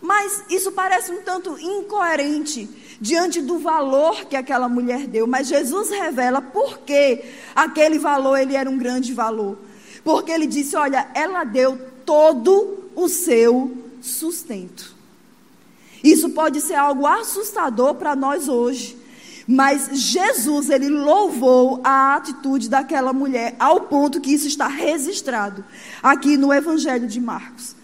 [0.00, 2.68] Mas isso parece um tanto incoerente
[3.00, 8.54] diante do valor que aquela mulher deu, mas Jesus revela por que aquele valor ele
[8.54, 9.58] era um grande valor.
[10.04, 14.94] Porque ele disse: "Olha, ela deu todo o seu sustento".
[16.02, 18.98] Isso pode ser algo assustador para nós hoje.
[19.46, 25.64] Mas Jesus, ele louvou a atitude daquela mulher ao ponto que isso está registrado
[26.02, 27.74] aqui no Evangelho de Marcos.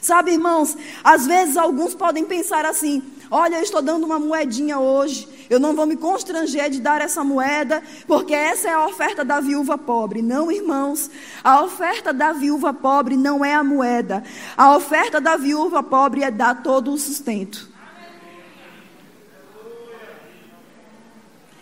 [0.00, 5.28] Sabe, irmãos, às vezes alguns podem pensar assim: olha, eu estou dando uma moedinha hoje,
[5.48, 9.40] eu não vou me constranger de dar essa moeda, porque essa é a oferta da
[9.40, 10.20] viúva pobre.
[10.22, 11.10] Não, irmãos,
[11.44, 14.24] a oferta da viúva pobre não é a moeda,
[14.56, 17.70] a oferta da viúva pobre é dar todo o sustento.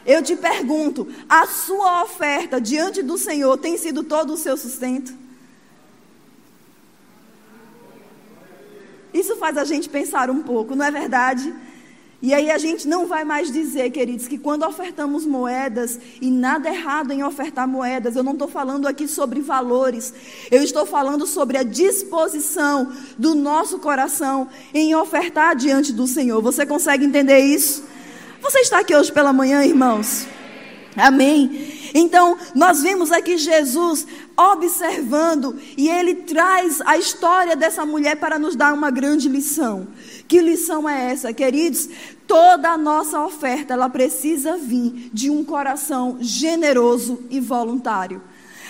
[0.06, 5.27] Eu te pergunto, a sua oferta diante do Senhor tem sido todo o seu sustento?
[9.18, 11.52] Isso faz a gente pensar um pouco, não é verdade?
[12.20, 16.68] E aí a gente não vai mais dizer, queridos, que quando ofertamos moedas, e nada
[16.68, 20.12] errado em ofertar moedas, eu não estou falando aqui sobre valores,
[20.50, 26.40] eu estou falando sobre a disposição do nosso coração em ofertar diante do Senhor.
[26.42, 27.84] Você consegue entender isso?
[28.40, 30.26] Você está aqui hoje pela manhã, irmãos?
[30.96, 31.77] Amém.
[31.98, 34.06] Então, nós vemos aqui Jesus
[34.36, 39.88] observando e ele traz a história dessa mulher para nos dar uma grande lição.
[40.28, 41.88] Que lição é essa, queridos?
[42.24, 48.22] Toda a nossa oferta, ela precisa vir de um coração generoso e voluntário.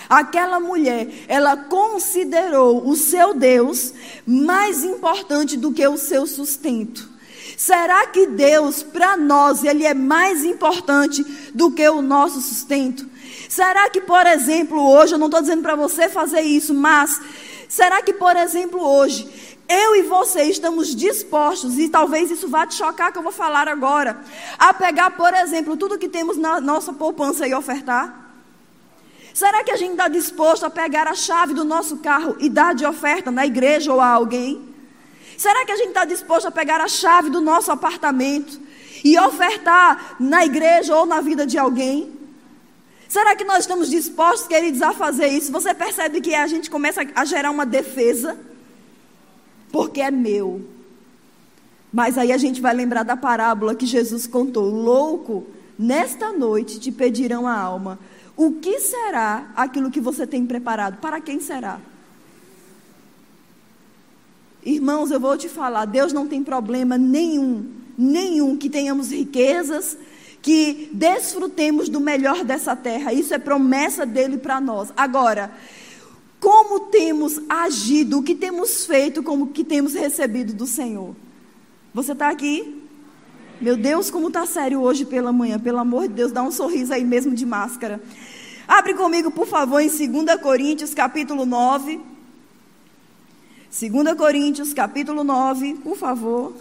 [0.09, 3.93] Aquela mulher, ela considerou o seu Deus
[4.27, 7.11] mais importante do que o seu sustento.
[7.59, 13.08] Será que Deus, para nós, Ele é mais importante do que o nosso sustento?
[13.49, 17.21] Será que, por exemplo, hoje, eu não estou dizendo para você fazer isso, mas
[17.69, 22.75] será que, por exemplo, hoje, eu e você estamos dispostos, e talvez isso vá te
[22.75, 24.19] chocar que eu vou falar agora,
[24.59, 28.27] a pegar, por exemplo, tudo que temos na nossa poupança e ofertar?
[29.33, 32.75] Será que a gente está disposto a pegar a chave do nosso carro e dar
[32.75, 34.69] de oferta na igreja ou a alguém?
[35.37, 38.61] Será que a gente está disposto a pegar a chave do nosso apartamento
[39.05, 42.18] e ofertar na igreja ou na vida de alguém?
[43.09, 45.51] Será que nós estamos dispostos, queridos, a fazer isso?
[45.51, 48.37] Você percebe que a gente começa a gerar uma defesa,
[49.73, 50.63] porque é meu.
[51.91, 55.47] Mas aí a gente vai lembrar da parábola que Jesus contou: louco,
[55.79, 57.99] nesta noite te pedirão a alma.
[58.37, 60.99] O que será aquilo que você tem preparado?
[61.01, 61.81] Para quem será?
[64.63, 67.67] Irmãos, eu vou te falar, Deus não tem problema nenhum,
[67.97, 69.97] nenhum que tenhamos riquezas,
[70.49, 73.13] que desfrutemos do melhor dessa terra.
[73.13, 74.91] Isso é promessa dele para nós.
[74.97, 75.53] Agora,
[76.41, 81.15] como temos agido, o que temos feito, como que temos recebido do Senhor?
[81.93, 82.83] Você está aqui?
[83.61, 85.61] Meu Deus, como está sério hoje pela manhã.
[85.61, 88.01] Pelo amor de Deus, dá um sorriso aí mesmo de máscara.
[88.67, 92.01] Abre comigo, por favor, em 2 Coríntios, capítulo 9.
[93.71, 96.55] 2 Coríntios, capítulo 9, por favor.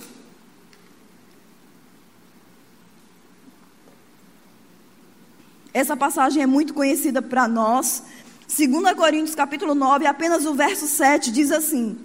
[5.78, 8.02] Essa passagem é muito conhecida para nós.
[8.48, 11.96] 2 Coríntios, capítulo 9, apenas o verso 7 diz assim: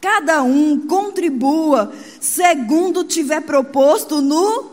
[0.00, 4.72] Cada um contribua segundo tiver proposto no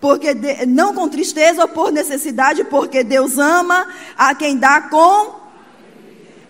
[0.00, 5.34] porque de, não com tristeza ou por necessidade, porque Deus ama a quem dá com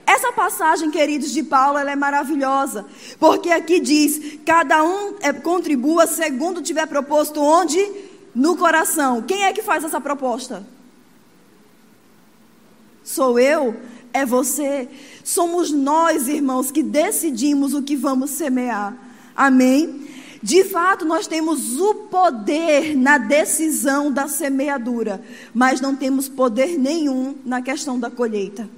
[0.06, 2.84] essa passagem, queridos, de Paulo, ela é maravilhosa,
[3.18, 8.03] porque aqui diz: cada um é, contribua segundo tiver proposto onde?
[8.34, 9.22] No coração.
[9.22, 10.66] Quem é que faz essa proposta?
[13.04, 13.76] Sou eu?
[14.12, 14.88] É você?
[15.22, 18.96] Somos nós, irmãos, que decidimos o que vamos semear.
[19.36, 20.08] Amém?
[20.42, 25.22] De fato, nós temos o poder na decisão da semeadura,
[25.54, 28.68] mas não temos poder nenhum na questão da colheita.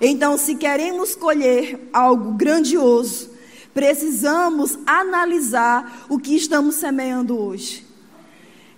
[0.00, 3.30] Então, se queremos colher algo grandioso,
[3.72, 7.85] precisamos analisar o que estamos semeando hoje.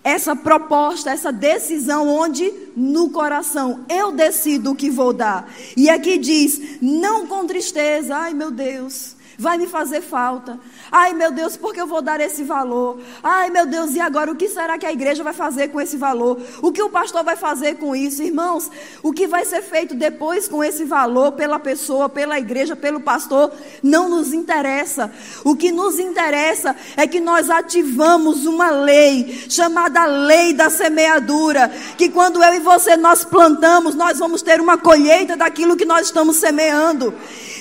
[0.08, 2.50] Essa proposta, essa decisão, onde?
[2.74, 3.84] No coração.
[3.90, 5.52] Eu decido o que vou dar.
[5.76, 10.58] E aqui diz: não com tristeza, ai meu Deus, vai me fazer falta.
[10.90, 12.98] Ai, meu Deus, por que eu vou dar esse valor?
[13.22, 15.96] Ai, meu Deus, e agora o que será que a igreja vai fazer com esse
[15.96, 16.40] valor?
[16.60, 18.20] O que o pastor vai fazer com isso?
[18.20, 18.68] Irmãos,
[19.00, 23.52] o que vai ser feito depois com esse valor pela pessoa, pela igreja, pelo pastor,
[23.80, 25.12] não nos interessa.
[25.44, 32.08] O que nos interessa é que nós ativamos uma lei chamada lei da semeadura, que
[32.08, 36.38] quando eu e você nós plantamos, nós vamos ter uma colheita daquilo que nós estamos
[36.38, 37.14] semeando.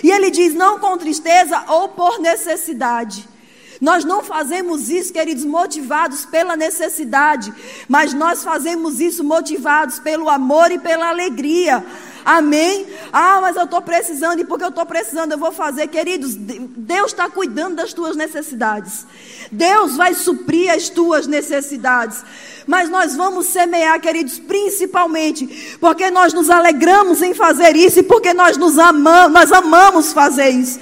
[0.04, 3.28] E ele diz: não com tristeza ou por necessidade.
[3.80, 7.54] Nós não fazemos isso, queridos, motivados pela necessidade,
[7.88, 11.86] mas nós fazemos isso motivados pelo amor e pela alegria.
[12.26, 12.86] Amém?
[13.12, 15.88] Ah, mas eu estou precisando, e porque eu estou precisando, eu vou fazer.
[15.88, 19.06] Queridos, Deus está cuidando das tuas necessidades.
[19.52, 22.24] Deus vai suprir as tuas necessidades.
[22.66, 28.34] Mas nós vamos semear, queridos, principalmente porque nós nos alegramos em fazer isso e porque
[28.34, 30.80] nós nos amamos, nós amamos fazer isso.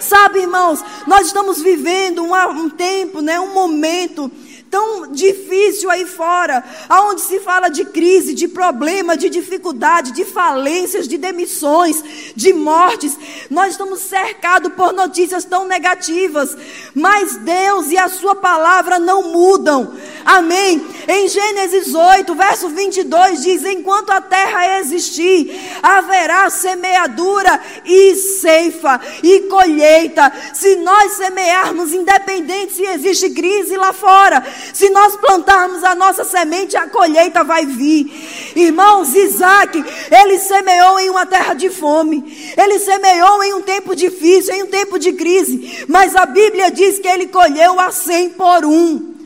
[0.00, 4.30] Sabe, irmãos, nós estamos vivendo um, tempo, né, um momento
[4.76, 11.08] tão difícil aí fora, aonde se fala de crise, de problema, de dificuldade, de falências,
[11.08, 12.04] de demissões,
[12.36, 13.16] de mortes.
[13.48, 16.54] Nós estamos cercados por notícias tão negativas,
[16.94, 19.94] mas Deus e a sua palavra não mudam.
[20.26, 20.86] Amém.
[21.08, 29.40] Em Gênesis 8, verso 22 diz: "Enquanto a terra existir, haverá semeadura e ceifa e
[29.42, 30.30] colheita.
[30.52, 36.76] Se nós semearmos independente se existe crise lá fora, se nós plantarmos a nossa semente,
[36.76, 38.52] a colheita vai vir.
[38.54, 42.54] Irmãos, Isaac, ele semeou em uma terra de fome.
[42.56, 45.84] Ele semeou em um tempo difícil, em um tempo de crise.
[45.88, 49.16] Mas a Bíblia diz que ele colheu a cem por um.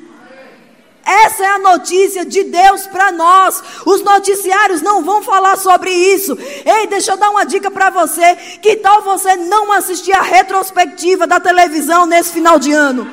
[1.05, 3.63] Essa é a notícia de Deus para nós.
[3.85, 6.39] Os noticiários não vão falar sobre isso.
[6.65, 8.37] Ei, deixa eu dar uma dica para você.
[8.63, 13.11] Que tal você não assistir a retrospectiva da televisão nesse final de ano?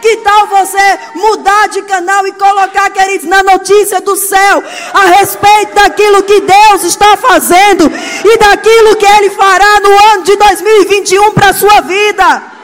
[0.00, 4.62] Que tal você mudar de canal e colocar, queridos, na notícia do céu
[4.94, 7.90] a respeito daquilo que Deus está fazendo
[8.24, 12.58] e daquilo que Ele fará no ano de 2021 para a sua vida?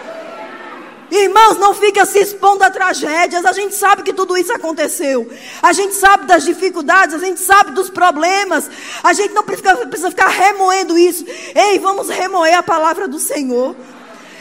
[1.11, 3.45] Irmãos, não fica se expondo a tragédias.
[3.45, 5.31] A gente sabe que tudo isso aconteceu.
[5.63, 8.69] A gente sabe das dificuldades, a gente sabe dos problemas.
[9.03, 11.25] A gente não precisa, precisa ficar remoendo isso.
[11.55, 13.77] Ei, vamos remoer a palavra do Senhor.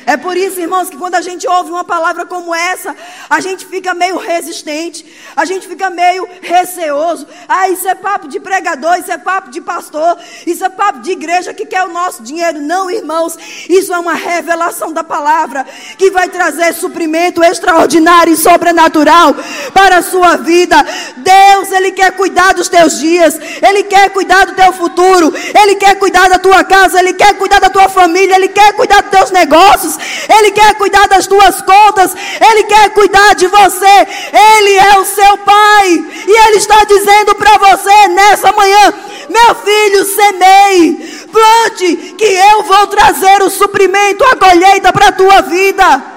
[0.05, 2.95] É por isso, irmãos, que quando a gente ouve uma palavra como essa,
[3.29, 7.27] a gente fica meio resistente, a gente fica meio receoso.
[7.47, 11.11] Ah, isso é papo de pregador, isso é papo de pastor, isso é papo de
[11.11, 12.61] igreja que quer o nosso dinheiro.
[12.61, 13.37] Não, irmãos,
[13.69, 15.65] isso é uma revelação da palavra
[15.97, 19.35] que vai trazer suprimento extraordinário e sobrenatural
[19.73, 20.75] para a sua vida.
[21.17, 25.97] Deus, Ele quer cuidar dos teus dias, Ele quer cuidar do teu futuro, Ele quer
[25.97, 29.31] cuidar da tua casa, Ele quer cuidar da tua família, Ele quer cuidar dos teus
[29.31, 29.92] negócios.
[30.29, 35.37] Ele quer cuidar das tuas contas, Ele quer cuidar de você, Ele é o seu
[35.39, 35.87] Pai,
[36.27, 38.93] e Ele está dizendo para você nessa manhã:
[39.29, 45.41] meu filho, semeie, plante, que eu vou trazer o suprimento, a colheita para a tua
[45.41, 46.13] vida.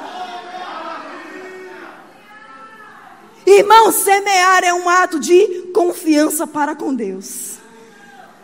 [3.46, 7.58] Irmão, semear é um ato de confiança para com Deus.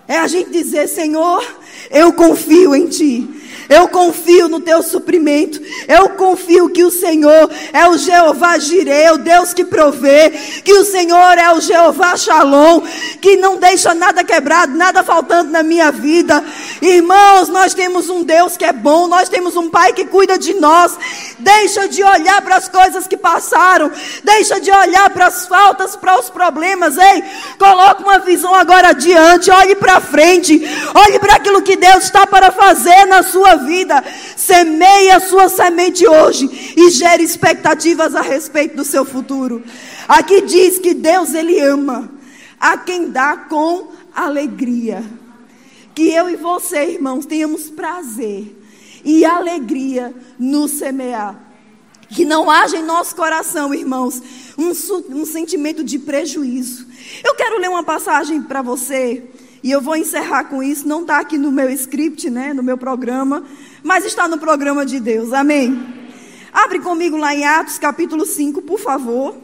[0.07, 1.45] É a gente dizer, Senhor,
[1.91, 3.42] eu confio em Ti.
[3.69, 5.61] Eu confio no teu suprimento.
[5.89, 10.31] Eu confio que o Senhor é o Jeová Jireh, o Deus que provê,
[10.65, 12.83] que o Senhor é o Jeová Shalom,
[13.21, 16.43] que não deixa nada quebrado, nada faltando na minha vida.
[16.81, 20.55] Irmãos, nós temos um Deus que é bom, nós temos um Pai que cuida de
[20.55, 20.97] nós.
[21.39, 23.91] Deixa de olhar para as coisas que passaram,
[24.23, 26.97] deixa de olhar para as faltas, para os problemas.
[26.99, 27.25] Ei,
[27.59, 30.63] coloque uma visão agora adiante, olhe para frente,
[30.95, 34.03] olhe para aquilo que Deus está para fazer na sua vida.
[34.37, 39.63] Semeie a sua semente hoje e gere expectativas a respeito do seu futuro.
[40.09, 42.11] Aqui diz que Deus ele ama
[42.59, 45.03] a quem dá com alegria.
[45.95, 48.57] Que eu e você, irmãos, tenhamos prazer
[49.05, 51.39] e alegria no semear.
[52.09, 54.23] Que não haja em nosso coração, irmãos,
[54.59, 54.71] um,
[55.11, 56.87] um sentimento de prejuízo.
[57.25, 59.23] Eu quero ler uma passagem para você
[59.63, 60.87] e eu vou encerrar com isso.
[60.87, 63.45] Não está aqui no meu script, né, no meu programa,
[63.83, 65.33] mas está no programa de Deus.
[65.33, 65.81] Amém?
[66.53, 69.37] Abre comigo lá em Atos capítulo 5, por favor.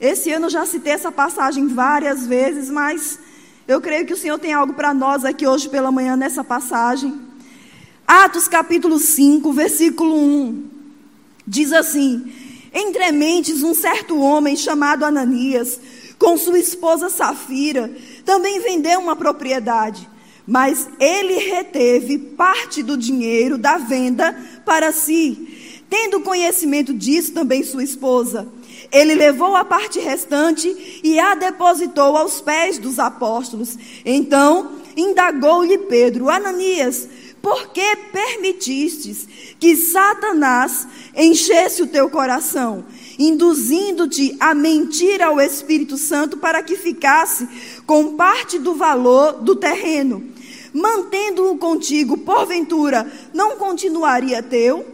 [0.00, 3.18] Esse ano eu já citei essa passagem várias vezes, mas
[3.66, 7.20] eu creio que o Senhor tem algo para nós aqui hoje pela manhã nessa passagem.
[8.06, 10.64] Atos capítulo 5, versículo 1.
[11.46, 12.32] Diz assim:
[12.72, 15.80] Entre mentes, um certo homem chamado Ananias,
[16.18, 17.90] com sua esposa Safira,
[18.26, 20.06] também vendeu uma propriedade,
[20.46, 25.84] mas ele reteve parte do dinheiro da venda para si.
[25.88, 28.48] Tendo conhecimento disso também sua esposa,
[28.90, 33.78] ele levou a parte restante e a depositou aos pés dos apóstolos.
[34.04, 37.08] Então indagou-lhe Pedro: Ananias,
[37.40, 39.28] por que permitistes
[39.60, 42.84] que Satanás enchesse o teu coração
[43.18, 47.48] induzindo-te a mentir ao Espírito Santo para que ficasse
[47.86, 50.24] com parte do valor do terreno.
[50.72, 54.86] Mantendo-o contigo, porventura, não continuaria teu?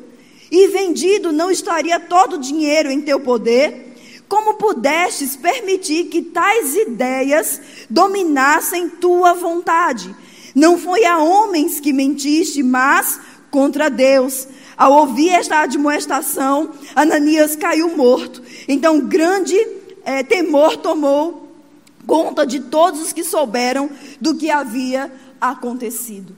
[0.51, 3.95] E vendido, não estaria todo o dinheiro em teu poder?
[4.29, 7.61] Como pudestes permitir que tais ideias
[7.91, 10.15] dominassem tua vontade?
[10.55, 13.19] Não foi a homens que mentiste, mas
[13.51, 14.47] contra Deus
[14.83, 18.43] ao ouvir esta admoestação, Ananias caiu morto.
[18.67, 19.57] Então, grande
[20.05, 21.49] é, temor tomou
[22.05, 23.89] conta de todos os que souberam
[24.21, 26.35] do que havia acontecido.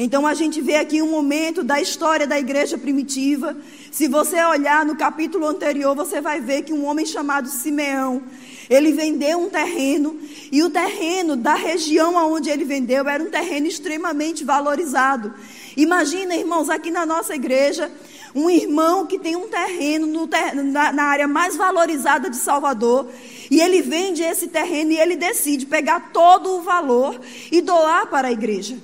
[0.00, 3.56] Então a gente vê aqui um momento da história da igreja primitiva.
[3.90, 8.22] Se você olhar no capítulo anterior, você vai ver que um homem chamado Simeão,
[8.70, 10.16] ele vendeu um terreno,
[10.52, 15.34] e o terreno da região aonde ele vendeu era um terreno extremamente valorizado.
[15.78, 17.88] Imagina, irmãos, aqui na nossa igreja,
[18.34, 23.08] um irmão que tem um terreno ter, na, na área mais valorizada de Salvador,
[23.48, 27.20] e ele vende esse terreno e ele decide pegar todo o valor
[27.52, 28.76] e doar para a igreja.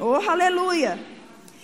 [0.00, 0.98] Oh, aleluia!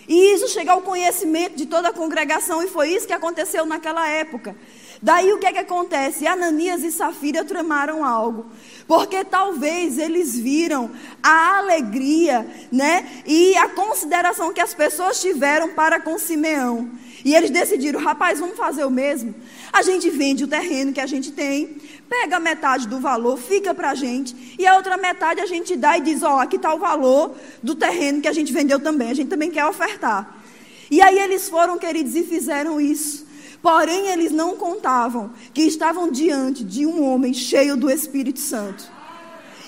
[0.06, 4.06] E isso chega ao conhecimento de toda a congregação, e foi isso que aconteceu naquela
[4.06, 4.54] época.
[5.02, 6.28] Daí o que é que acontece?
[6.28, 8.46] Ananias e Safira tramaram algo.
[8.86, 13.22] Porque talvez eles viram a alegria, né?
[13.26, 16.88] E a consideração que as pessoas tiveram para com Simeão.
[17.24, 19.34] E eles decidiram, rapaz, vamos fazer o mesmo.
[19.72, 21.78] A gente vende o terreno que a gente tem,
[22.08, 25.96] pega metade do valor, fica para a gente, e a outra metade a gente dá
[25.96, 29.10] e diz, ó, oh, aqui está o valor do terreno que a gente vendeu também.
[29.10, 30.42] A gente também quer ofertar.
[30.90, 33.31] E aí eles foram, queridos, e fizeram isso.
[33.62, 38.90] Porém, eles não contavam que estavam diante de um homem cheio do Espírito Santo.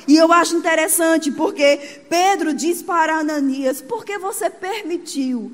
[0.07, 1.79] E eu acho interessante porque
[2.09, 5.53] Pedro diz para Ananias: por que você permitiu?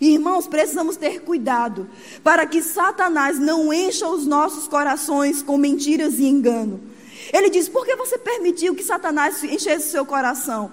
[0.00, 1.88] Irmãos, precisamos ter cuidado
[2.22, 6.80] para que Satanás não encha os nossos corações com mentiras e engano.
[7.32, 10.70] Ele diz: por que você permitiu que Satanás enchesse o seu coração?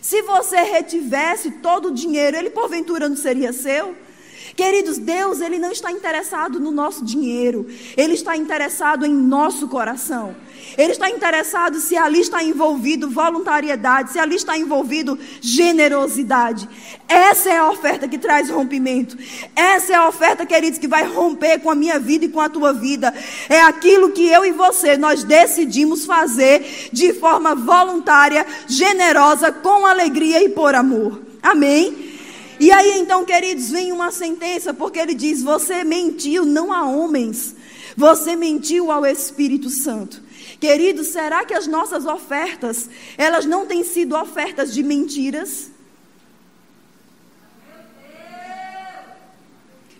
[0.00, 3.96] Se você retivesse todo o dinheiro, ele porventura não seria seu?
[4.58, 10.34] Queridos, Deus, ele não está interessado no nosso dinheiro, ele está interessado em nosso coração.
[10.76, 16.68] Ele está interessado se ali está envolvido voluntariedade, se ali está envolvido generosidade.
[17.06, 19.16] Essa é a oferta que traz rompimento.
[19.54, 22.48] Essa é a oferta, queridos, que vai romper com a minha vida e com a
[22.48, 23.14] tua vida.
[23.48, 30.42] É aquilo que eu e você nós decidimos fazer de forma voluntária, generosa, com alegria
[30.42, 31.22] e por amor.
[31.40, 32.07] Amém.
[32.60, 37.54] E aí então, queridos, vem uma sentença, porque ele diz: Você mentiu não a homens,
[37.96, 40.22] você mentiu ao Espírito Santo.
[40.60, 45.70] Queridos, será que as nossas ofertas, elas não têm sido ofertas de mentiras?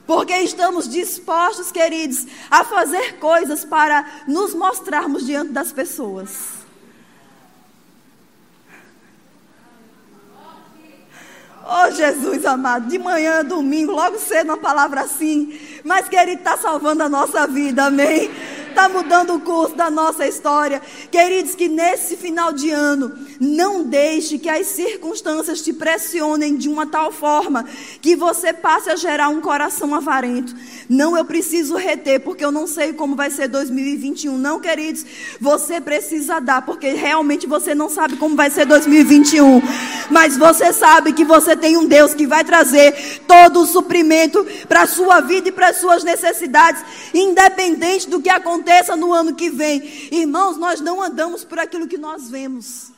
[0.05, 6.58] Porque estamos dispostos, queridos, a fazer coisas para nos mostrarmos diante das pessoas.
[11.71, 15.53] Oh, Jesus amado, de manhã, domingo, logo cedo, uma palavra assim.
[15.89, 18.31] Mas que Ele está salvando a nossa vida, amém?
[18.79, 20.81] está mudando o curso da nossa história.
[21.11, 26.87] Queridos, que nesse final de ano, não deixe que as circunstâncias te pressionem de uma
[26.87, 27.65] tal forma
[28.01, 30.55] que você passe a gerar um coração avarento.
[30.89, 34.39] Não, eu preciso reter, porque eu não sei como vai ser 2021.
[34.39, 35.05] Não, queridos,
[35.41, 39.61] você precisa dar, porque realmente você não sabe como vai ser 2021.
[40.09, 44.83] Mas você sabe que você tem um Deus que vai trazer todo o suprimento para
[44.83, 46.83] a sua vida e para as suas necessidades,
[47.15, 49.81] independente do que aconteça no ano que vem.
[50.13, 52.93] Irmãos, nós não andamos por aquilo que nós vemos.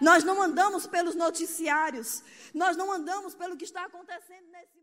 [0.00, 2.22] Nós não andamos pelos noticiários.
[2.54, 4.78] Nós não andamos pelo que está acontecendo nesse